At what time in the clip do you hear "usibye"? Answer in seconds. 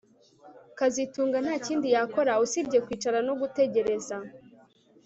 2.45-2.77